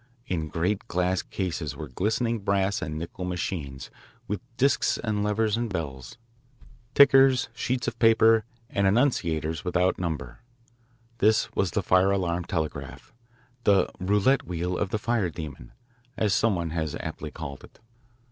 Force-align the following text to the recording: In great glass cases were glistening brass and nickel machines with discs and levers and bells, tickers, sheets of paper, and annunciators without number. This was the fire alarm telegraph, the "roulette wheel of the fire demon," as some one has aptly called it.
In 0.25 0.47
great 0.47 0.87
glass 0.87 1.21
cases 1.21 1.75
were 1.75 1.87
glistening 1.87 2.39
brass 2.39 2.81
and 2.81 2.97
nickel 2.97 3.23
machines 3.23 3.91
with 4.27 4.41
discs 4.57 4.97
and 4.97 5.23
levers 5.23 5.55
and 5.57 5.71
bells, 5.71 6.17
tickers, 6.95 7.49
sheets 7.53 7.87
of 7.87 7.99
paper, 7.99 8.43
and 8.71 8.87
annunciators 8.87 9.63
without 9.63 9.99
number. 9.99 10.39
This 11.19 11.53
was 11.55 11.69
the 11.69 11.83
fire 11.83 12.09
alarm 12.09 12.45
telegraph, 12.45 13.13
the 13.63 13.91
"roulette 13.99 14.43
wheel 14.47 14.75
of 14.75 14.89
the 14.89 14.97
fire 14.97 15.29
demon," 15.29 15.71
as 16.17 16.33
some 16.33 16.55
one 16.55 16.71
has 16.71 16.95
aptly 16.95 17.29
called 17.29 17.63
it. 17.63 17.79